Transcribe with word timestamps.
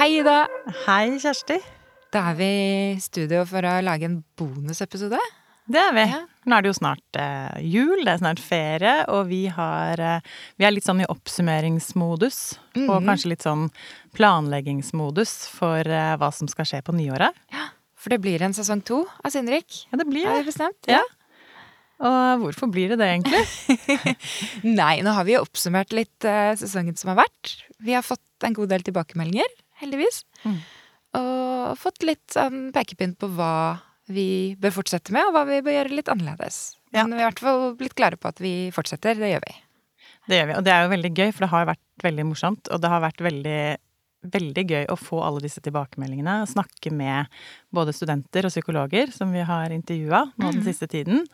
Hei, 0.00 0.14
Ida. 0.20 0.46
Hei, 0.86 1.18
Kjersti. 1.20 1.58
Da 2.10 2.30
er 2.32 2.36
vi 2.38 2.46
i 2.48 3.00
studio 3.02 3.42
for 3.48 3.66
å 3.68 3.74
lage 3.84 4.06
en 4.08 4.20
bonusepisode. 4.38 5.18
Det 5.70 5.78
er 5.78 5.92
vi. 5.94 6.04
Ja. 6.10 6.22
Nå 6.48 6.56
er 6.56 6.64
det 6.64 6.70
jo 6.72 6.76
snart 6.80 7.18
eh, 7.20 7.58
jul, 7.68 8.00
det 8.02 8.14
er 8.14 8.22
snart 8.22 8.40
ferie, 8.42 8.94
og 9.12 9.28
vi, 9.28 9.42
har, 9.54 10.00
eh, 10.02 10.24
vi 10.58 10.66
er 10.66 10.72
litt 10.74 10.86
sånn 10.88 11.02
i 11.04 11.08
oppsummeringsmodus. 11.12 12.38
Og 12.88 12.96
Mhm. 12.96 13.06
kanskje 13.10 13.30
litt 13.34 13.44
sånn 13.46 13.68
planleggingsmodus 14.16 15.34
for 15.52 15.84
eh, 15.86 16.16
hva 16.18 16.32
som 16.34 16.48
skal 16.50 16.64
skje 16.66 16.82
på 16.82 16.96
nyåret. 16.96 17.36
Ja, 17.52 17.68
For 18.00 18.08
det 18.10 18.22
blir 18.24 18.40
en 18.40 18.54
sesong 18.56 18.80
to 18.82 19.02
av 19.22 19.30
Sindrik. 19.30 19.84
Ja, 19.92 19.98
det 20.00 20.06
blir 20.08 20.24
Er 20.26 20.40
det. 20.40 20.46
det 20.46 20.54
bestemt? 20.54 20.88
Ja. 20.88 21.02
Og 22.00 22.40
hvorfor 22.46 22.70
blir 22.72 22.88
det 22.88 22.96
det, 22.98 23.10
egentlig? 23.12 24.16
Nei, 24.64 25.02
nå 25.04 25.12
har 25.12 25.24
vi 25.28 25.34
jo 25.36 25.42
oppsummert 25.44 25.92
litt 25.92 26.24
eh, 26.24 26.54
sesongen 26.56 26.96
som 26.96 27.12
har 27.12 27.26
vært. 27.26 27.58
Vi 27.78 27.92
har 27.92 28.00
fått 28.02 28.24
en 28.48 28.54
god 28.56 28.70
del 28.72 28.80
tilbakemeldinger, 28.80 29.44
heldigvis. 29.80 30.22
Mm. 30.44 30.58
Og 31.20 31.78
fått 31.80 32.04
litt 32.06 32.26
sånn 32.36 32.68
pekepinn 32.74 33.16
på 33.18 33.30
hva 33.34 33.52
vi 34.10 34.56
bør 34.58 34.72
fortsette 34.80 35.12
med, 35.14 35.28
og 35.28 35.34
hva 35.36 35.44
vi 35.46 35.60
bør 35.62 35.76
gjøre 35.78 35.94
litt 35.94 36.08
annerledes. 36.10 36.60
Ja. 36.90 37.04
Men 37.06 37.16
vi 37.18 37.22
har 37.22 37.28
i 37.28 37.30
hvert 37.30 37.42
fall 37.44 37.66
blitt 37.78 37.94
klare 37.98 38.18
på 38.18 38.30
at 38.30 38.40
vi 38.42 38.70
fortsetter. 38.74 39.14
Det 39.18 39.28
gjør 39.30 39.44
vi. 39.46 39.54
Det 40.30 40.38
gjør 40.40 40.48
vi, 40.50 40.56
og 40.58 40.64
det 40.66 40.72
er 40.74 40.82
jo 40.84 40.90
veldig 40.94 41.12
gøy, 41.16 41.30
for 41.32 41.44
det 41.46 41.50
har 41.52 41.68
vært 41.70 42.04
veldig 42.04 42.24
morsomt. 42.30 42.70
Og 42.74 42.80
det 42.82 42.90
har 42.90 43.02
vært 43.02 43.22
veldig, 43.22 43.60
veldig 44.34 44.64
gøy 44.70 44.84
å 44.92 44.96
få 44.98 45.20
alle 45.26 45.42
disse 45.44 45.62
tilbakemeldingene. 45.64 46.34
Snakke 46.50 46.92
med 46.94 47.30
både 47.74 47.94
studenter 47.96 48.46
og 48.48 48.52
psykologer 48.54 49.14
som 49.14 49.30
vi 49.34 49.42
har 49.46 49.70
intervjua 49.74 50.24
nå 50.36 50.50
den 50.50 50.60
Mhm. 50.60 50.66
siste 50.66 50.86
tiden. 50.90 51.24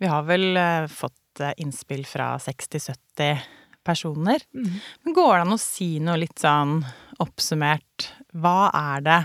Vi 0.00 0.06
har 0.06 0.22
vel 0.28 0.56
eh, 0.56 0.86
fått 0.86 1.40
eh, 1.40 1.52
innspill 1.58 2.04
fra 2.06 2.36
60-70 2.38 3.40
personer. 3.86 4.42
Men 4.52 5.16
går 5.16 5.34
det 5.34 5.44
an 5.46 5.56
å 5.56 5.60
si 5.60 5.90
noe 6.02 6.20
litt 6.20 6.40
sånn 6.42 6.80
oppsummert? 7.20 8.10
Hva 8.32 8.70
er 8.76 9.04
det 9.06 9.20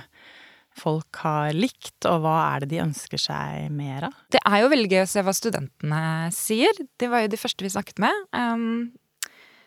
folk 0.76 1.22
har 1.24 1.54
likt, 1.56 2.04
og 2.10 2.26
hva 2.26 2.36
er 2.50 2.64
det 2.64 2.74
de 2.74 2.84
ønsker 2.84 3.22
seg 3.22 3.72
mer 3.72 4.10
av? 4.10 4.20
Det 4.34 4.42
er 4.44 4.64
jo 4.64 4.72
veldig 4.74 4.92
gøy 4.92 5.04
å 5.06 5.10
se 5.14 5.24
hva 5.24 5.34
studentene 5.36 6.04
sier. 6.36 6.86
De 7.00 7.10
var 7.12 7.24
jo 7.24 7.32
de 7.32 7.40
første 7.40 7.66
vi 7.66 7.72
snakket 7.72 8.02
med. 8.04 8.24
Um, 8.36 8.92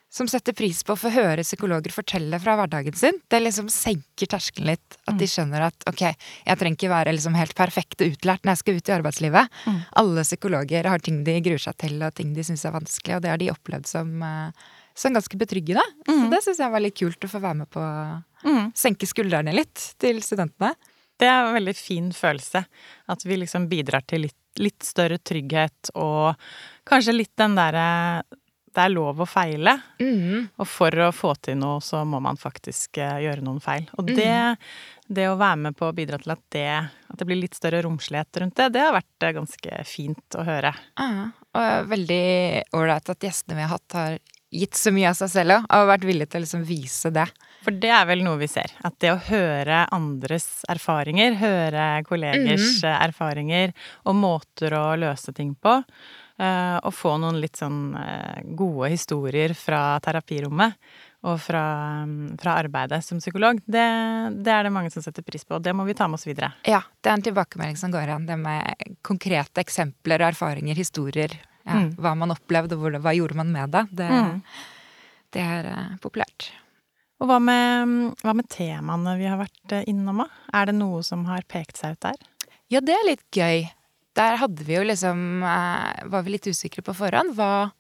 som 0.09 0.29
setter 0.29 0.57
pris 0.57 0.81
på 0.85 0.95
å 0.95 0.99
få 0.99 1.11
høre 1.13 1.45
psykologer 1.45 1.93
fortelle 1.93 2.39
fra 2.41 2.55
hverdagen 2.57 2.97
sin. 2.97 3.19
Det 3.29 3.43
liksom 3.43 3.69
senker 3.73 4.31
terskelen 4.33 4.71
litt. 4.73 4.97
At 5.09 5.19
de 5.21 5.29
skjønner 5.29 5.67
at 5.67 5.85
ok, 5.91 6.05
jeg 6.47 6.61
trenger 6.61 6.79
ikke 6.79 6.93
være 6.93 7.13
liksom 7.17 7.37
helt 7.37 7.53
perfekt 7.57 8.01
og 8.01 8.15
utlært 8.15 8.45
når 8.45 8.55
jeg 8.55 8.63
skal 8.63 8.79
ut 8.79 8.89
i 8.89 8.97
arbeidslivet. 8.97 9.59
Mm. 9.69 9.79
Alle 10.03 10.25
psykologer 10.25 10.89
har 10.89 11.05
ting 11.05 11.21
de 11.29 11.37
gruer 11.45 11.61
seg 11.61 11.77
til, 11.85 11.99
og 12.01 12.17
ting 12.17 12.33
de 12.37 12.47
syns 12.47 12.65
er 12.65 12.77
vanskelig, 12.77 13.19
og 13.19 13.25
det 13.25 13.35
har 13.35 13.43
de 13.43 13.53
opplevd 13.53 13.91
som, 13.91 14.15
eh, 14.25 14.69
som 14.99 15.15
ganske 15.15 15.39
betryggende. 15.39 15.85
Så 16.09 16.25
det 16.33 16.41
syns 16.45 16.59
jeg 16.65 16.73
var 16.75 16.83
litt 16.83 16.97
kult 16.99 17.25
å 17.29 17.31
få 17.31 17.41
være 17.45 17.61
med 17.65 17.71
på 17.75 17.85
Mm. 18.45 18.69
senke 18.75 19.07
skuldrene 19.11 19.51
litt 19.55 19.95
til 19.99 20.21
studentene. 20.23 20.73
Det 21.19 21.27
er 21.27 21.49
en 21.49 21.57
veldig 21.57 21.73
fin 21.75 22.13
følelse. 22.15 22.61
At 23.11 23.25
vi 23.27 23.35
liksom 23.41 23.65
bidrar 23.71 24.05
til 24.07 24.29
litt, 24.29 24.37
litt 24.63 24.83
større 24.87 25.19
trygghet 25.19 25.91
og 25.99 26.37
kanskje 26.87 27.17
litt 27.17 27.33
den 27.39 27.57
derre 27.59 28.23
Det 28.69 28.85
er 28.85 28.93
lov 28.93 29.19
å 29.19 29.27
feile. 29.27 29.73
Mm. 29.99 30.51
Og 30.61 30.67
for 30.71 30.95
å 31.03 31.09
få 31.11 31.33
til 31.43 31.57
noe, 31.59 31.81
så 31.83 32.05
må 32.07 32.21
man 32.23 32.37
faktisk 32.39 32.99
eh, 33.03 33.17
gjøre 33.25 33.43
noen 33.43 33.59
feil. 33.65 33.89
Og 33.99 34.07
det, 34.07 34.57
det 35.09 35.25
å 35.27 35.39
være 35.41 35.57
med 35.65 35.75
på 35.81 35.89
å 35.89 35.95
bidra 35.97 36.19
til 36.23 36.31
at 36.37 36.43
det, 36.55 36.67
at 37.11 37.19
det 37.19 37.27
blir 37.27 37.41
litt 37.41 37.57
større 37.59 37.81
romslighet 37.83 38.39
rundt 38.39 38.55
det, 38.61 38.69
det 38.77 38.85
har 38.85 38.95
vært 38.95 39.27
eh, 39.27 39.35
ganske 39.35 39.81
fint 39.89 40.37
å 40.39 40.45
høre. 40.47 40.71
Ja, 41.01 41.31
og 41.59 41.89
veldig 41.91 42.23
ålreit 42.79 43.11
at 43.11 43.27
gjestene 43.27 43.59
vi 43.59 43.65
har 43.67 43.73
hatt, 43.73 43.97
har 43.99 44.19
gitt 44.51 44.77
så 44.79 44.93
mye 44.95 45.11
av 45.11 45.17
seg 45.19 45.31
selv 45.33 45.57
òg, 45.59 45.67
og 45.75 45.91
vært 45.91 46.07
villig 46.09 46.29
til 46.31 46.41
å 46.41 46.45
liksom 46.45 46.65
vise 46.69 47.13
det. 47.15 47.27
For 47.65 47.75
det 47.75 47.91
er 47.93 48.07
vel 48.09 48.23
noe 48.25 48.39
vi 48.41 48.49
ser. 48.51 48.73
At 48.87 48.97
det 49.03 49.13
å 49.13 49.19
høre 49.29 49.83
andres 49.95 50.63
erfaringer, 50.71 51.37
høre 51.41 51.89
kollegers 52.09 52.79
eh, 52.87 53.03
erfaringer 53.09 53.75
og 54.07 54.17
måter 54.17 54.77
å 54.79 54.87
løse 55.01 55.35
ting 55.37 55.53
på, 55.59 55.75
eh, 56.39 56.79
og 56.79 56.95
få 56.95 57.19
noen 57.21 57.41
litt 57.43 57.61
sånn 57.61 57.93
eh, 57.99 58.41
gode 58.57 58.93
historier 58.95 59.57
fra 59.59 59.99
terapirommet 60.05 60.79
og 61.27 61.41
fra, 61.43 61.65
mm, 62.07 62.39
fra 62.39 62.55
arbeidet 62.63 63.03
som 63.05 63.19
psykolog, 63.19 63.59
det, 63.67 63.87
det 64.39 64.53
er 64.55 64.69
det 64.69 64.73
mange 64.75 64.93
som 64.95 65.03
setter 65.03 65.25
pris 65.27 65.43
på, 65.45 65.57
og 65.59 65.65
det 65.65 65.75
må 65.75 65.83
vi 65.89 65.97
ta 65.99 66.07
med 66.07 66.21
oss 66.21 66.29
videre. 66.29 66.53
Ja, 66.63 66.85
det 67.03 67.11
er 67.11 67.19
en 67.19 67.27
tilbakemelding 67.27 67.81
som 67.81 67.93
går 67.93 68.15
an. 68.15 68.29
Det 68.29 68.39
med 68.39 68.95
konkrete 69.03 69.65
eksempler, 69.65 70.23
erfaringer, 70.31 70.79
historier. 70.79 71.35
Ja, 71.69 71.75
Mm. 71.83 71.91
Hva 72.01 72.15
man 72.17 72.33
opplevde, 72.33 72.79
og 72.81 72.97
hva 73.05 73.13
gjorde 73.13 73.37
man 73.37 73.51
med 73.53 73.71
det. 73.75 73.83
Det, 73.93 74.09
Mm. 74.09 74.43
det 75.37 75.43
er 75.45 75.67
eh, 75.69 75.97
populært. 76.01 76.49
Og 77.21 77.29
hva 77.29 77.37
med, 77.43 78.15
hva 78.23 78.33
med 78.39 78.49
temaene 78.49 79.17
vi 79.19 79.27
har 79.29 79.37
vært 79.41 79.73
eh, 79.77 79.85
innom, 79.91 80.23
da? 80.25 80.29
Er 80.55 80.67
det 80.71 80.77
noe 80.79 81.03
som 81.05 81.27
har 81.29 81.43
pekt 81.51 81.77
seg 81.77 81.93
ut 81.99 82.01
der? 82.07 82.17
Ja, 82.73 82.81
det 82.81 82.95
er 82.95 83.05
litt 83.11 83.27
gøy. 83.31 83.69
Der 84.17 84.37
hadde 84.41 84.65
vi 84.65 84.75
jo 84.79 84.83
liksom 84.83 85.43
eh, 85.45 86.09
Var 86.09 86.23
vi 86.25 86.31
litt 86.35 86.49
usikre 86.49 86.83
på 86.83 86.95
forhånd. 86.97 87.35
Hva 87.37 87.71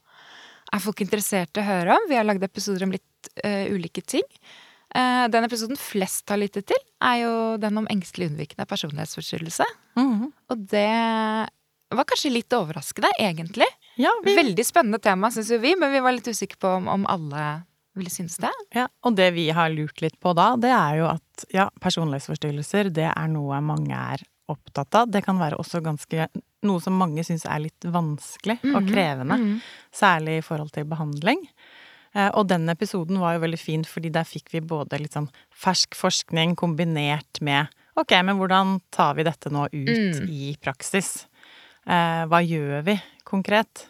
er 0.72 0.82
folk 0.84 1.00
interessert 1.00 1.56
i 1.56 1.62
å 1.62 1.68
høre 1.70 1.96
om? 1.96 2.08
Vi 2.10 2.16
har 2.18 2.24
lagd 2.28 2.42
episoder 2.44 2.84
om 2.84 2.90
litt 2.92 3.30
uh, 3.42 3.64
ulike 3.72 4.02
ting. 4.04 4.26
Uh, 4.94 5.24
den 5.32 5.46
episoden 5.46 5.78
flest 5.80 6.28
har 6.28 6.36
lyttet 6.36 6.66
til, 6.68 6.82
er 7.00 7.22
jo 7.22 7.32
den 7.56 7.78
om 7.80 7.86
engstelig 7.88 8.28
unnvikende 8.28 8.66
personlighetsforstyrrelse. 8.68 9.64
Mhm. 9.96 10.26
Og 10.52 10.66
det 10.68 11.48
var 11.96 12.04
kanskje 12.04 12.30
litt 12.32 12.52
overraskende, 12.52 13.08
egentlig. 13.18 13.66
Ja, 13.96 14.10
vi, 14.24 14.34
Veldig 14.36 14.64
spennende 14.66 14.98
tema, 15.02 15.30
syns 15.32 15.50
jo 15.50 15.58
vi, 15.62 15.74
men 15.76 15.92
vi 15.92 16.00
var 16.04 16.12
litt 16.12 16.28
usikre 16.28 16.58
på 16.60 16.68
om, 16.76 16.88
om 16.88 17.06
alle 17.08 17.62
ville 17.98 18.10
synes 18.10 18.36
det. 18.38 18.50
Ja, 18.76 18.86
og 19.02 19.16
det 19.18 19.32
vi 19.34 19.48
har 19.50 19.70
lurt 19.74 20.00
litt 20.04 20.18
på 20.22 20.34
da, 20.36 20.52
det 20.56 20.70
er 20.70 20.98
jo 21.00 21.06
at 21.10 21.46
ja, 21.54 21.68
personlighetsforstyrrelser, 21.80 22.90
det 22.94 23.08
er 23.10 23.28
noe 23.32 23.58
mange 23.64 23.94
er 23.96 24.22
opptatt 24.48 24.94
av. 24.94 25.10
Det 25.12 25.24
kan 25.26 25.38
være 25.40 25.58
også 25.60 25.80
ganske 25.84 26.28
noe 26.64 26.80
som 26.82 26.94
mange 26.98 27.24
syns 27.26 27.44
er 27.46 27.60
litt 27.66 27.84
vanskelig 27.84 28.58
og 28.64 28.82
Mhm, 28.82 28.88
krevende. 28.92 29.34
-hmm. 29.38 29.58
Særlig 29.92 30.38
i 30.38 30.42
forhold 30.46 30.72
til 30.72 30.84
behandling. 30.84 31.48
Eh, 32.14 32.30
Og 32.34 32.46
den 32.48 32.68
episoden 32.68 33.18
var 33.20 33.34
jo 33.34 33.40
veldig 33.40 33.58
fin, 33.58 33.84
fordi 33.84 34.10
der 34.10 34.24
fikk 34.24 34.48
vi 34.52 34.60
både 34.60 34.98
litt 34.98 35.12
sånn 35.12 35.28
fersk 35.54 35.94
forskning 35.94 36.56
kombinert 36.56 37.40
med 37.40 37.68
ok, 37.96 38.10
men 38.24 38.36
hvordan 38.38 38.80
tar 38.90 39.14
vi 39.14 39.22
dette 39.24 39.50
nå 39.50 39.64
ut 39.66 39.72
Mm. 40.22 40.28
i 40.30 40.56
praksis? 40.62 41.26
Eh, 41.88 42.24
hva 42.28 42.40
gjør 42.44 42.82
vi 42.86 42.96
konkret 43.28 43.86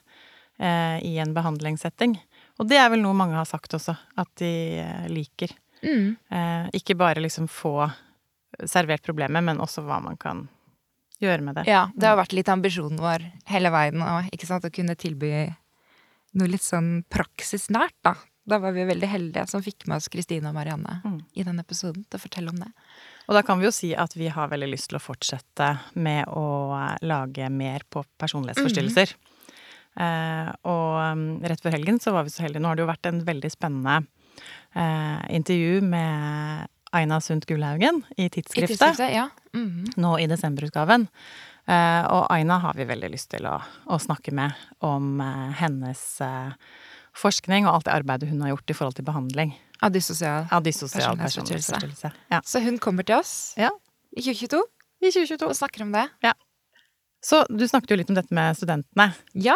eh, 0.59 0.99
i 1.05 1.17
en 1.23 1.35
behandlingssetting? 1.35 2.17
Og 2.59 2.69
det 2.71 2.79
er 2.81 2.91
vel 2.93 3.03
noe 3.03 3.17
mange 3.17 3.39
har 3.39 3.47
sagt 3.49 3.75
også, 3.75 3.95
at 4.19 4.31
de 4.41 4.53
eh, 4.83 5.09
liker. 5.11 5.53
Mm. 5.83 6.17
Eh, 6.31 6.71
ikke 6.79 6.97
bare 6.99 7.23
liksom 7.23 7.49
få 7.51 7.91
servert 8.67 9.05
problemet, 9.07 9.45
men 9.45 9.61
også 9.63 9.85
hva 9.87 10.01
man 10.03 10.17
kan 10.19 10.47
gjøre 11.23 11.43
med 11.43 11.59
det. 11.59 11.67
Ja, 11.71 11.89
det 11.95 12.07
har 12.07 12.19
vært 12.19 12.35
litt 12.35 12.51
ambisjonen 12.51 12.99
vår 13.03 13.25
hele 13.51 13.71
veien, 13.75 14.03
å 14.03 14.71
kunne 14.75 14.97
tilby 14.99 15.33
noe 16.39 16.51
litt 16.51 16.65
sånn 16.65 17.05
praksisnært, 17.11 17.97
da. 18.07 18.15
Da 18.49 18.59
var 18.63 18.73
vi 18.73 18.87
veldig 18.89 19.09
heldige 19.11 19.47
som 19.51 19.63
fikk 19.65 19.87
med 19.89 19.99
oss 19.99 20.09
Kristine 20.09 20.49
og 20.49 20.57
Marianne 20.57 21.01
Mm. 21.05 21.21
i 21.35 21.43
den 21.45 21.59
episoden 21.61 22.05
til 22.09 22.19
å 22.19 22.23
fortelle 22.23 22.49
om 22.51 22.57
det. 22.63 22.71
Og 23.29 23.37
da 23.37 23.43
kan 23.45 23.61
vi 23.61 23.69
jo 23.69 23.73
si 23.75 23.93
at 23.93 24.15
vi 24.17 24.31
har 24.33 24.49
veldig 24.49 24.71
lyst 24.73 24.89
til 24.91 24.99
å 24.99 25.05
fortsette 25.05 25.69
med 26.01 26.31
å 26.33 26.73
eh, 26.79 26.95
lage 27.09 27.51
mer 27.53 27.85
på 27.93 28.03
personlighetsforstyrrelser. 28.21 29.13
Eh, 29.99 30.49
og 30.71 30.95
mm, 31.19 31.27
rett 31.51 31.65
før 31.65 31.77
helgen 31.77 32.01
så 32.01 32.15
var 32.17 32.25
vi 32.25 32.33
så 32.33 32.47
heldige. 32.47 32.65
Nå 32.65 32.73
har 32.73 32.79
det 32.79 32.87
jo 32.87 32.93
vært 32.93 33.11
en 33.11 33.21
veldig 33.27 33.51
spennende 33.53 34.01
eh, 34.73 35.21
intervju 35.37 35.85
med 35.85 36.73
Aina 36.97 37.21
Sundt 37.21 37.45
Gullhaugen 37.51 38.01
i 38.17 38.25
I 38.25 38.33
tidsskriftet. 38.33 38.99
ja. 39.13 39.29
Mm 39.53 39.69
-hmm. 39.69 39.93
nå 39.97 40.19
i 40.19 40.27
desemberutgaven. 40.27 41.09
Eh, 41.67 42.05
og 42.09 42.33
Aina 42.33 42.59
har 42.59 42.75
vi 42.75 42.85
veldig 42.85 43.11
lyst 43.11 43.31
til 43.31 43.47
å, 43.47 43.59
å 43.87 43.99
snakke 43.99 44.33
med 44.33 44.53
om 44.79 45.21
eh, 45.21 45.51
hennes 45.61 46.21
eh, 46.21 46.53
forskning 47.13 47.67
og 47.67 47.75
alt 47.75 47.85
det 47.85 47.93
arbeidet 47.93 48.29
hun 48.31 48.41
har 48.41 48.49
gjort 48.49 48.71
i 48.71 48.75
forhold 48.75 48.97
til 48.97 49.05
behandling 49.05 49.53
Av 49.83 49.93
dissosial 49.93 50.47
Personlighetsforstyrrelse. 50.51 52.11
Ja. 52.31 52.41
Så 52.45 52.61
hun 52.65 52.79
kommer 52.79 53.05
til 53.07 53.17
oss 53.21 53.55
Ja. 53.57 53.71
i 54.17 54.21
2022 54.23 54.63
I 55.03 55.11
2022. 55.13 55.47
og 55.49 55.55
snakker 55.57 55.83
om 55.83 55.93
det. 55.93 56.09
Så 57.23 57.45
du 57.51 57.65
snakket 57.69 57.91
jo 57.91 57.97
litt 57.97 58.11
om 58.11 58.15
dette 58.19 58.33
med 58.35 58.57
studentene. 58.57 59.13
Ja. 59.35 59.55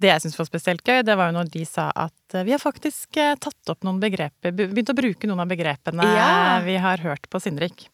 Det 0.00 0.08
jeg 0.10 0.20
syntes 0.24 0.38
var 0.38 0.46
spesielt 0.48 0.82
gøy, 0.84 1.02
det 1.04 1.14
var 1.16 1.30
jo 1.30 1.36
når 1.38 1.50
de 1.52 1.64
sa 1.64 1.90
at 1.94 2.34
eh, 2.34 2.42
vi 2.44 2.50
har 2.50 2.58
faktisk 2.58 3.16
eh, 3.16 3.36
tatt 3.36 3.70
opp 3.70 3.84
noen 3.86 4.00
begreper, 4.02 4.50
begynt 4.52 4.90
å 4.90 4.96
bruke 4.96 5.28
noen 5.30 5.40
av 5.44 5.48
begrepene 5.48 6.02
Ja. 6.02 6.60
vi 6.64 6.74
har 6.82 6.98
hørt 6.98 7.28
på 7.30 7.40
Sindrik. 7.40 7.86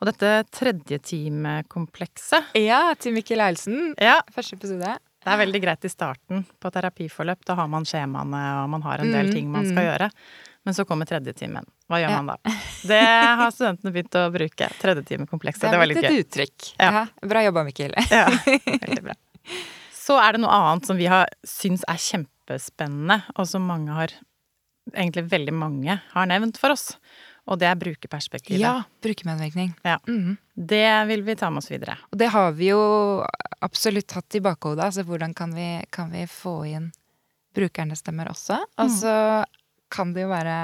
Og 0.00 0.06
dette 0.10 0.44
tredjeteamkomplekset 0.52 2.44
Ja, 2.60 2.94
til 3.00 3.14
Mikkel 3.16 3.40
Eilsen. 3.40 3.94
Ja, 3.98 4.20
Første 4.34 4.56
episode. 4.58 4.96
Det 5.26 5.32
er 5.32 5.40
veldig 5.42 5.60
greit 5.64 5.84
i 5.84 5.90
starten 5.90 6.44
på 6.62 6.70
terapiforløp. 6.70 7.40
Da 7.48 7.54
har 7.58 7.66
man 7.68 7.82
skjemaene, 7.88 8.42
og 8.62 8.68
man 8.70 8.82
har 8.82 8.98
en 9.02 9.10
del 9.10 9.26
Mm, 9.26 9.32
ting 9.34 9.50
man 9.50 9.64
skal 9.66 9.84
gjøre. 9.88 10.10
Men 10.66 10.74
så 10.74 10.84
kommer 10.88 11.06
tredjetimen. 11.06 11.64
Hva 11.88 12.00
gjør 12.02 12.10
Ja. 12.10 12.22
man 12.22 12.32
da? 12.34 12.54
Det 12.86 13.00
har 13.38 13.50
studentene 13.54 13.92
begynt 13.94 14.16
å 14.18 14.24
bruke. 14.34 14.66
Tredjetimekomplekset. 14.82 15.68
Det 15.70 15.78
Det 15.78 15.88
litt 15.88 15.96
gøy. 15.96 16.02
Det 16.02 16.10
er 16.10 16.18
et 16.18 16.26
uttrykk. 16.26 16.70
Ja. 16.82 17.06
Bra 17.22 17.42
jobba, 17.46 17.62
Mikkel. 17.68 17.94
Ja, 18.10 18.26
veldig 18.26 19.02
bra. 19.06 19.14
Så 20.06 20.18
er 20.22 20.32
det 20.36 20.40
noe 20.42 20.50
annet 20.54 20.86
som 20.86 20.98
vi 20.98 21.06
har 21.10 21.26
syns 21.46 21.82
er 21.90 21.98
kjempespennende, 22.02 23.22
og 23.36 23.46
som 23.50 23.62
mange 23.66 23.94
har 23.94 24.08
Egentlig 24.94 25.24
veldig 25.32 25.50
mange 25.52 25.96
har 26.12 26.26
nevnt 26.30 26.58
for 26.62 26.70
oss. 26.70 26.92
Og 27.50 27.58
det 27.58 27.66
er 27.66 27.74
brukerperspektivet. 27.74 28.60
Ja, 28.62 28.84
brukermedvirkning. 29.02 29.72
Ja. 29.82 29.96
Mhm. 30.06 30.36
Det 30.54 31.06
vil 31.08 31.24
vi 31.26 31.34
ta 31.34 31.48
med 31.50 31.58
oss 31.58 31.70
videre. 31.72 31.96
Og 32.12 32.18
det 32.18 32.28
har 32.30 32.52
vi 32.54 32.68
jo 32.70 32.78
absolutt 33.66 34.14
hatt 34.14 34.38
i 34.38 34.40
bakhodet. 34.46 34.84
Altså 34.86 35.02
hvordan 35.02 35.34
kan 35.34 35.50
vi, 35.58 35.82
kan 35.90 36.12
vi 36.14 36.22
få 36.30 36.54
inn 36.70 36.92
brukernes 37.58 37.98
stemmer 38.04 38.30
også? 38.30 38.60
Og 38.78 38.90
så 38.94 39.16
kan 39.90 40.12
det 40.12 40.22
jo 40.26 40.28
være 40.32 40.56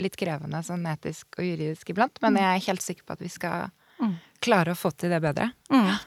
litt 0.00 0.16
krevende 0.16 0.62
sånn 0.64 0.86
etisk 0.88 1.38
og 1.38 1.44
juridisk 1.44 1.90
iblant, 1.92 2.16
men 2.22 2.36
jeg 2.40 2.48
er 2.56 2.66
helt 2.70 2.82
sikker 2.84 3.04
på 3.04 3.12
at 3.18 3.20
vi 3.24 3.28
skal 3.28 3.70
Mm. 4.00 4.14
klare 4.40 4.72
å 4.72 4.78
få 4.78 4.90
til 4.96 5.10
det 5.10 5.20
bedre 5.20 5.52
Mm. 5.70 5.98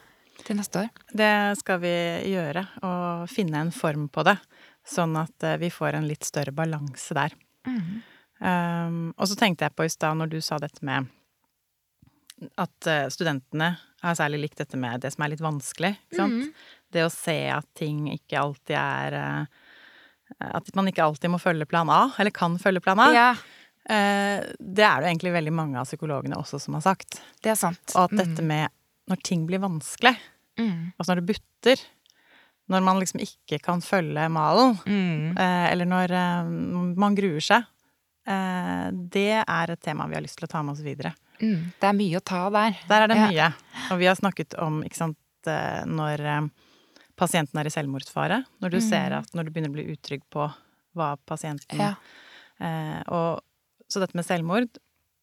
til 0.44 0.56
neste 0.58 0.80
år. 0.82 0.90
Det 1.14 1.58
skal 1.60 1.78
vi 1.80 1.92
gjøre, 2.34 2.68
og 2.82 3.30
finne 3.30 3.56
en 3.62 3.70
form 3.72 4.10
på 4.10 4.24
det. 4.26 4.40
Sånn 4.84 5.16
at 5.22 5.44
eh, 5.44 5.58
vi 5.58 5.70
får 5.70 5.94
en 5.94 6.08
litt 6.08 6.24
større 6.24 6.52
balanse 6.52 7.14
der. 7.14 7.32
Um, 8.42 9.14
og 9.18 9.28
så 9.30 9.38
tenkte 9.38 9.64
jeg 9.64 9.76
på 9.76 9.86
i 9.86 9.90
stad, 9.94 10.18
når 10.18 10.30
du 10.34 10.42
sa 10.42 10.58
dette 10.58 10.82
med 10.84 11.08
at 12.60 12.88
eh, 12.92 13.06
studentene 13.14 13.78
har 14.04 14.16
særlig 14.20 14.42
likt 14.42 14.58
dette 14.60 14.76
med 14.76 15.00
det 15.06 15.14
som 15.14 15.24
er 15.24 15.30
litt 15.30 15.44
vanskelig. 15.44 15.94
Ikke 16.10 16.18
sant? 16.18 16.34
Mm. 16.34 16.54
Det 16.92 17.06
å 17.06 17.12
se 17.14 17.38
at 17.54 17.68
ting 17.78 18.08
ikke 18.12 18.42
alltid 18.42 18.76
er 18.76 19.14
eh, 19.14 19.46
At 20.40 20.70
man 20.76 20.88
ikke 20.90 21.04
alltid 21.04 21.30
må 21.30 21.40
følge 21.42 21.66
plan 21.70 21.90
A, 21.90 22.10
eller 22.20 22.32
kan 22.32 22.58
følge 22.62 22.82
plan 22.82 23.00
A. 23.00 23.12
Ja, 23.14 23.34
Eh, 23.84 24.40
det 24.64 24.80
er 24.88 25.02
det 25.04 25.10
egentlig 25.10 25.34
veldig 25.34 25.52
mange 25.52 25.76
av 25.76 25.84
psykologene 25.84 26.38
også 26.40 26.56
som 26.58 26.74
har 26.78 26.80
sagt. 26.86 27.18
det 27.44 27.50
er 27.52 27.56
sant. 27.60 27.82
Og 27.98 28.06
at 28.06 28.14
dette 28.16 28.42
med 28.42 28.70
når 29.12 29.20
ting 29.22 29.42
blir 29.46 29.60
vanskelig, 29.60 30.14
Mm. 30.58 30.94
altså 30.98 31.10
når 31.12 31.16
det 31.20 31.26
butter, 31.36 31.82
når 32.70 32.82
man 32.82 33.02
liksom 33.02 33.20
ikke 33.20 33.60
kan 33.62 33.82
følge 33.82 34.30
malen, 34.32 34.78
Mm. 34.88 35.38
eh, 35.38 35.72
eller 35.74 35.86
når 35.86 36.12
eh, 36.16 36.44
man 36.96 37.14
gruer 37.14 37.42
seg, 37.44 37.66
det 39.12 39.44
er 39.46 39.72
et 39.72 39.82
tema 39.82 40.08
vi 40.08 40.16
har 40.16 40.24
lyst 40.24 40.38
til 40.40 40.48
å 40.48 40.52
ta 40.52 40.62
med 40.64 40.78
oss 40.78 40.82
videre. 40.86 41.14
Mm. 41.42 41.74
Det 41.78 41.90
er 41.90 41.94
mye 41.98 42.16
å 42.22 42.24
ta 42.24 42.50
der. 42.50 42.78
Der 42.88 43.02
er 43.04 43.08
det 43.12 43.18
mye. 43.18 43.54
Og 43.92 44.00
vi 44.00 44.06
har 44.06 44.16
snakket 44.16 44.56
om, 44.64 44.82
ikke 44.88 44.96
sant, 44.96 45.18
når 45.46 46.24
pasienten 47.20 47.60
er 47.60 47.68
i 47.70 47.74
selvmordsfare, 47.74 48.44
når 48.62 48.70
du 48.72 48.78
Mm. 48.78 48.90
ser 48.90 49.14
at 49.20 49.30
når 49.34 49.46
du 49.46 49.52
begynner 49.52 49.70
å 49.70 49.78
bli 49.78 49.88
utrygg 49.96 50.22
på 50.32 50.48
hva 50.96 51.16
pasienten 51.28 51.78
Ja. 51.80 51.96
eh, 52.60 53.02
og, 53.08 53.42
Så 53.90 54.00
dette 54.00 54.16
med 54.16 54.26
selvmord, 54.26 54.70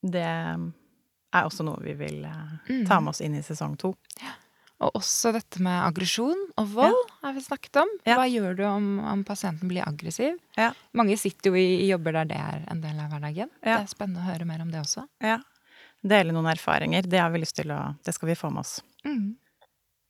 det 0.03 0.21
er 0.23 1.43
også 1.43 1.63
noe 1.65 1.81
vi 1.83 1.93
vil 1.93 2.23
eh, 2.25 2.57
Mm. 2.69 2.85
ta 2.87 2.99
med 3.01 3.09
oss 3.09 3.19
inn 3.21 3.35
i 3.35 3.41
sesong 3.41 3.77
to. 3.77 3.95
Og 4.81 4.93
også 4.95 5.31
dette 5.33 5.59
med 5.61 5.83
aggresjon 5.93 6.39
og 6.57 6.67
vold 6.73 6.95
har 7.21 7.33
vi 7.33 7.39
snakket 7.41 7.75
om. 7.83 7.87
Ja. 8.05 8.15
Hva 8.17 8.25
gjør 8.31 8.55
du 8.57 8.63
om, 8.65 8.99
om 8.99 9.23
pasienten 9.23 9.67
blir 9.69 9.83
aggressiv? 9.85 10.39
Ja. 10.57 10.71
Mange 10.93 11.17
sitter 11.19 11.51
jo 11.51 11.55
i, 11.55 11.83
i 11.83 11.89
jobber 11.91 12.13
der 12.13 12.25
det 12.25 12.37
er 12.37 12.63
en 12.71 12.81
del 12.81 12.97
av 12.99 13.11
hverdagen. 13.11 13.49
Ja. 13.63 13.77
Det 13.77 13.83
er 13.83 13.93
spennende 13.95 14.23
å 14.23 14.31
høre 14.31 14.45
mer 14.45 14.61
om 14.61 14.71
det 14.71 14.79
også. 14.81 15.05
Ja. 15.21 15.37
Dele 16.03 16.31
noen 16.33 16.47
erfaringer. 16.49 17.03
Det 17.07 17.19
har 17.19 17.29
vi 17.29 17.39
lyst 17.43 17.55
til 17.55 17.69
å 17.69 17.95
Det 18.03 18.13
skal 18.15 18.29
vi 18.29 18.33
få 18.35 18.49
med 18.51 18.61
oss. 18.61 18.81
Mm. 19.05 19.35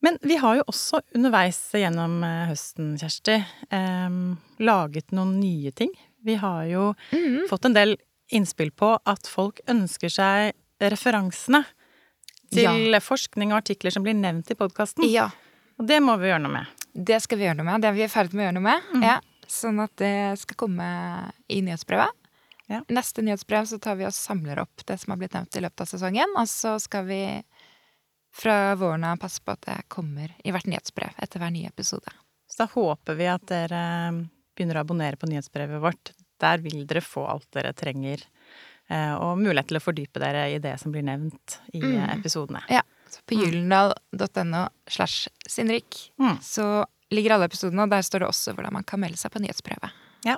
Men 0.02 0.18
vi 0.26 0.36
har 0.42 0.56
jo 0.58 0.64
også 0.72 1.02
underveis 1.16 1.60
gjennom 1.78 2.24
eh, 2.26 2.48
høsten, 2.50 2.96
Kjersti, 2.98 3.36
eh, 3.70 4.16
laget 4.66 5.12
noen 5.14 5.36
nye 5.40 5.72
ting. 5.78 5.92
Vi 6.26 6.36
har 6.42 6.66
jo 6.70 6.94
Mm. 7.12 7.48
fått 7.50 7.66
en 7.66 7.74
del 7.78 7.98
innspill 8.32 8.72
på 8.72 8.98
at 9.06 9.28
folk 9.28 9.60
ønsker 9.68 10.10
seg 10.10 10.54
referansene 10.82 11.64
til 12.52 12.98
forskning 13.02 13.52
og 13.54 13.62
artikler 13.62 13.92
som 13.94 14.04
blir 14.04 14.16
nevnt 14.18 14.50
i 14.52 14.56
podkasten. 14.56 15.06
Ja, 15.12 15.30
Og 15.80 15.88
det 15.88 16.02
må 16.04 16.18
vi 16.20 16.28
gjøre 16.30 16.42
noe 16.44 16.52
med. 16.52 16.66
det 16.94 17.22
skal 17.24 17.38
vi 17.40 17.46
gjøre 17.46 17.58
noe 17.58 17.66
med. 17.66 17.82
Det 17.82 17.88
er 17.90 17.94
vi 17.94 18.04
i 18.04 18.08
ferd 18.12 18.34
med 18.34 18.44
å 18.44 18.48
gjøre 18.50 18.58
noe 18.60 18.68
med. 18.68 18.82
Mm. 18.94 19.04
Ja, 19.04 19.20
sånn 19.48 19.80
at 19.84 19.96
det 19.98 20.40
skal 20.40 20.56
komme 20.56 21.32
i 21.50 21.62
nyhetsbrevet. 21.62 22.12
Ja. 22.70 22.82
Neste 22.90 23.22
nyhetsbrev 23.24 23.66
så 23.68 23.80
tar 23.82 23.96
vi 23.98 24.06
og 24.06 24.14
samler 24.14 24.60
opp 24.62 24.86
det 24.86 25.00
som 25.00 25.12
har 25.12 25.18
blitt 25.18 25.34
nevnt 25.34 25.56
i 25.58 25.62
løpet 25.62 25.82
av 25.82 25.88
sesongen. 25.88 26.36
Og 26.38 26.48
så 26.48 26.80
skal 26.80 27.06
vi 27.06 27.44
fra 28.34 28.76
våren 28.80 29.04
av 29.04 29.18
passe 29.22 29.42
på 29.44 29.52
at 29.52 29.62
det 29.68 29.78
kommer 29.92 30.32
i 30.44 30.52
hvert 30.54 30.66
nyhetsbrev 30.70 31.18
etter 31.22 31.40
hver 31.42 31.52
nye 31.52 31.68
episode. 31.68 32.12
Så 32.52 32.64
da 32.64 32.68
håper 32.74 33.16
vi 33.20 33.28
at 33.32 33.46
dere 33.52 33.82
eh, 34.10 34.22
begynner 34.56 34.80
å 34.80 34.84
abonnere 34.86 35.18
på 35.20 35.28
nyhetsbrevet 35.32 35.82
vårt. 35.84 36.12
Der 36.42 36.58
vil 36.64 36.86
dere 36.90 37.02
få 37.06 37.26
alt 37.30 37.48
dere 37.54 37.74
trenger, 37.78 38.24
eh, 38.90 39.14
og 39.16 39.38
mulighet 39.40 39.68
til 39.72 39.78
å 39.80 39.84
fordype 39.84 40.20
dere 40.24 40.48
i 40.56 40.58
det 40.64 40.78
som 40.82 40.92
blir 40.92 41.04
nevnt 41.08 41.60
i 41.74 41.80
Mm. 41.82 41.98
eh, 42.00 42.16
episodene. 42.18 42.64
Ja, 42.70 42.82
så 43.12 43.20
på 43.28 43.36
gyldendal.no 43.40 44.68
slash 44.88 45.28
Sindrik 45.48 46.12
Mm. 46.20 46.38
så 46.42 46.86
ligger 47.12 47.32
alle 47.36 47.46
episodene, 47.50 47.84
og 47.84 47.90
der 47.92 48.02
står 48.02 48.20
det 48.20 48.28
også 48.32 48.54
hvordan 48.56 48.74
man 48.74 48.84
kan 48.88 49.00
melde 49.00 49.18
seg 49.18 49.32
på 49.32 49.40
nyhetsbrevet. 49.44 49.92
Ja, 50.26 50.38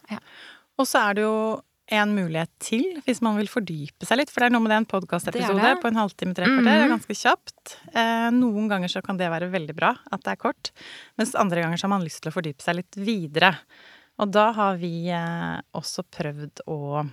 Og 0.80 0.88
så 0.88 1.10
er 1.10 1.14
det 1.14 1.22
jo 1.22 1.62
en 1.92 2.14
mulighet 2.16 2.50
til, 2.64 3.02
hvis 3.06 3.20
man 3.22 3.36
vil 3.38 3.48
fordype 3.52 4.06
seg 4.08 4.18
litt. 4.22 4.30
For 4.32 4.40
det 4.40 4.48
er 4.48 4.54
noe 4.56 4.62
med 4.64 4.72
det, 4.72 4.78
en 4.82 4.86
podkastepisode 4.94 5.74
på 5.82 5.88
en 5.90 5.96
halvtime, 6.00 6.34
tre 6.36 6.46
kvarter, 6.46 6.72
er 6.72 6.88
Mhm. 6.88 6.94
ganske 6.96 7.16
kjapt. 7.20 7.76
Eh, 7.94 8.30
noen 8.32 8.70
ganger 8.70 8.88
så 8.88 9.04
kan 9.04 9.18
det 9.18 9.30
være 9.30 9.52
veldig 9.52 9.76
bra 9.76 9.98
at 10.12 10.24
det 10.24 10.32
er 10.32 10.36
kort, 10.38 10.72
mens 11.18 11.36
andre 11.36 11.62
ganger 11.62 11.78
så 11.78 11.84
har 11.84 11.90
man 12.00 12.02
lyst 12.08 12.22
til 12.22 12.32
å 12.32 12.36
fordype 12.42 12.62
seg 12.62 12.76
litt 12.76 12.92
videre. 12.96 13.58
Og 14.20 14.32
da 14.32 14.52
har 14.54 14.78
vi 14.78 15.10
eh, 15.10 15.62
også 15.76 16.04
prøvd 16.10 16.62
å 16.68 17.10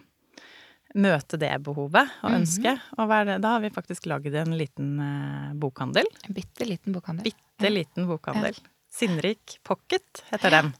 møte 0.94 1.38
det 1.38 1.52
behovet 1.62 2.08
og 2.22 2.30
Mhm. 2.30 2.40
ønsket. 2.40 2.80
Og 2.98 3.08
hva 3.08 3.20
er 3.26 3.38
da 3.38 3.48
har 3.54 3.60
vi 3.60 3.70
faktisk 3.70 4.06
lagd 4.06 4.34
en 4.34 4.56
liten 4.58 4.98
eh, 5.00 5.52
bokhandel. 5.54 6.04
En 6.28 6.34
bitte 6.34 6.66
liten 6.66 6.92
bokhandel. 6.92 7.24
Bitte 7.24 7.70
liten 7.72 8.06
bokhandel. 8.06 8.56
Sinnrik 8.90 9.58
Pocket 9.62 10.24
heter 10.32 10.50
den. 10.50 10.74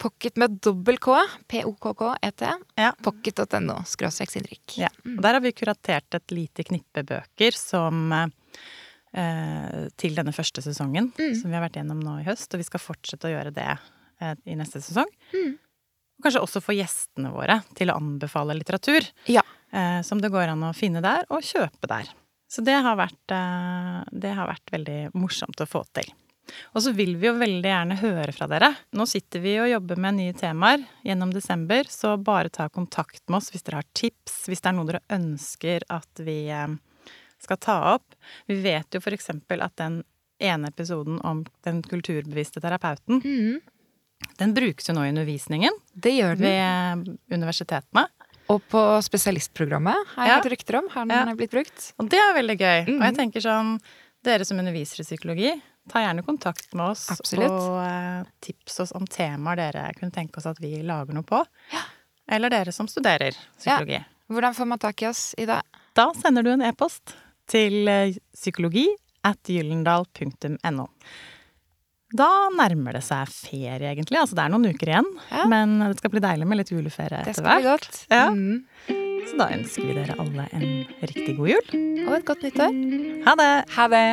Pocket 0.00 0.36
med 0.40 0.54
dobbel 0.64 0.96
K, 1.02 1.12
P-O-K-K-E-T. 1.52 2.46
Ja. 2.80 2.90
Pocket.no, 3.04 3.80
skråstrek 3.84 4.30
Sindrik. 4.32 4.78
Ja. 4.80 4.88
Og 5.04 5.20
der 5.20 5.36
har 5.36 5.42
vi 5.44 5.52
kuratert 5.52 6.16
et 6.16 6.32
lite 6.32 6.64
knippe 6.64 7.02
bøker 7.04 7.52
som 7.56 8.08
eh, 8.16 9.88
til 10.00 10.16
denne 10.16 10.32
første 10.32 10.62
sesongen, 10.64 11.10
Mm. 11.18 11.34
som 11.36 11.50
vi 11.50 11.56
har 11.58 11.66
vært 11.66 11.76
gjennom 11.80 12.00
nå 12.00 12.18
i 12.22 12.24
høst. 12.28 12.48
Og 12.54 12.62
vi 12.62 12.68
skal 12.70 12.80
fortsette 12.80 13.28
å 13.28 13.34
gjøre 13.34 13.52
det 13.52 13.68
eh, 14.20 14.34
i 14.48 14.56
neste 14.56 14.80
sesong. 14.80 15.10
Mm. 15.34 15.58
Og 15.60 16.24
kanskje 16.26 16.42
også 16.44 16.60
få 16.64 16.76
gjestene 16.78 17.32
våre 17.32 17.60
til 17.76 17.92
å 17.92 17.98
anbefale 18.00 18.56
litteratur. 18.56 19.04
Ja. 19.28 19.44
Eh, 19.72 20.00
som 20.06 20.20
det 20.24 20.32
går 20.32 20.54
an 20.54 20.64
å 20.64 20.72
finne 20.76 21.04
der, 21.04 21.28
og 21.28 21.44
kjøpe 21.44 21.88
der. 21.92 22.08
Så 22.50 22.64
det 22.66 22.74
har 22.82 22.96
vært, 22.98 23.30
det 24.10 24.32
har 24.34 24.48
vært 24.50 24.72
veldig 24.74 25.12
morsomt 25.14 25.60
å 25.62 25.68
få 25.70 25.84
til. 25.94 26.08
Og 26.74 26.82
så 26.82 26.92
vil 26.94 27.16
vi 27.16 27.26
jo 27.26 27.34
veldig 27.38 27.62
gjerne 27.70 27.98
høre 28.00 28.32
fra 28.32 28.46
dere. 28.50 28.76
Nå 28.92 29.06
sitter 29.06 29.40
vi 29.40 29.56
og 29.60 29.68
jobber 29.70 29.96
med 29.96 30.14
nye 30.14 30.32
temaer 30.32 30.84
gjennom 31.04 31.32
desember, 31.32 31.84
så 31.88 32.16
bare 32.22 32.48
ta 32.50 32.68
kontakt 32.68 33.22
med 33.28 33.36
oss 33.38 33.50
hvis 33.50 33.62
dere 33.66 33.80
har 33.82 33.88
tips, 33.94 34.46
hvis 34.48 34.60
det 34.60 34.66
er 34.70 34.72
noe 34.78 34.86
dere 34.86 35.02
ønsker 35.10 35.82
at 35.90 36.22
vi 36.26 36.48
eh, 36.48 36.68
skal 37.40 37.56
ta 37.56 37.94
opp. 37.94 38.14
Vi 38.46 38.60
vet 38.62 38.92
jo 38.94 39.00
eksempel 39.00 39.62
at 39.64 39.76
den 39.76 40.02
ene 40.40 40.68
episoden 40.68 41.20
om 41.24 41.44
den 41.64 41.82
kulturbevisste 41.82 42.60
terapeuten, 42.60 43.20
Mhm. 43.22 43.60
den 44.38 44.54
brukes 44.54 44.88
jo 44.88 44.94
nå 44.94 45.04
i 45.04 45.10
undervisningen 45.12 45.70
Det 45.94 46.12
gjør 46.12 46.36
den. 46.38 46.46
ved 46.46 47.18
universitetene. 47.38 48.06
Og 48.50 48.62
på 48.68 48.80
spesialistprogrammet 49.04 49.94
har 50.16 50.26
jeg 50.26 50.28
Ja. 50.28 50.40
hørt 50.40 50.50
rykter 50.50 50.78
om. 50.78 50.88
Har 50.90 51.06
den 51.06 51.28
Ja. 51.28 51.34
blitt 51.34 51.50
brukt? 51.50 51.92
Og 51.98 52.08
det 52.08 52.18
er 52.18 52.34
veldig 52.34 52.58
gøy. 52.58 52.80
Og 52.82 53.00
jeg 53.00 53.14
Mhm. 53.14 53.16
tenker 53.16 53.40
sånn, 53.40 53.80
dere 54.24 54.44
som 54.44 54.58
underviser 54.58 55.00
i 55.00 55.04
psykologi, 55.04 55.62
ta 55.88 56.02
gjerne 56.04 56.22
kontakt 56.26 56.74
med 56.74 56.92
oss 56.92 57.06
Absolutt. 57.10 57.50
og 57.50 57.78
eh, 57.84 58.28
tips 58.44 58.80
oss 58.84 58.92
om 58.96 59.06
temaer 59.10 59.56
dere 59.56 59.86
kunne 59.96 60.12
tenke 60.14 60.38
oss 60.38 60.46
at 60.50 60.60
vi 60.62 60.76
lager 60.86 61.16
noe 61.16 61.24
på. 61.26 61.40
Eller 62.30 62.52
dere 62.52 62.72
som 62.72 62.86
studerer 62.90 63.34
psykologi. 63.58 63.98
Hvordan 64.30 64.54
får 64.54 64.68
man 64.70 64.78
tak 64.78 65.02
i 65.02 65.08
oss, 65.08 65.34
i 65.38 65.46
dag? 65.50 65.62
Da 65.98 66.10
sender 66.14 66.44
du 66.46 66.52
en 66.52 66.62
e-post 66.62 67.16
til 67.50 67.88
eh, 67.90 68.14
psykologi 68.36 68.86
at 69.26 69.40
gyllendal.no. 69.50 70.86
Da 72.10 72.28
nærmer 72.56 72.96
det 72.96 73.04
seg 73.06 73.28
ferie, 73.30 73.90
egentlig. 73.92 74.18
Altså 74.18 74.34
det 74.38 74.42
er 74.44 74.50
noen 74.50 74.70
uker 74.72 74.90
igjen. 74.90 75.10
Ja. 75.30 75.44
Men 75.50 75.76
det 75.84 75.98
skal 76.00 76.10
bli 76.14 76.22
deilig 76.24 76.48
med 76.50 76.58
litt 76.58 76.72
juleferie 76.74 77.20
Det 77.20 77.34
etter 77.34 77.38
skal 77.38 77.46
bli 77.60 77.68
hvert. 77.68 77.86
godt. 77.86 78.00
Ja. 78.10 78.24
Mm. 78.34 79.26
Så 79.30 79.38
da 79.38 79.46
ønsker 79.54 79.86
vi 79.86 79.94
dere 79.94 80.16
alle 80.18 80.48
en 80.56 80.66
riktig 81.06 81.36
god 81.38 81.52
jul. 81.52 81.70
Og 82.08 82.16
et 82.18 82.26
godt 82.26 82.42
nyttår. 82.48 82.74
Ha 83.28 83.36
det! 83.38 83.52
Ha 83.76 83.86
det! 83.94 84.06